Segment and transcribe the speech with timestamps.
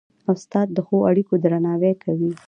[0.31, 2.31] استاد د ښو اړيکو درناوی کوي.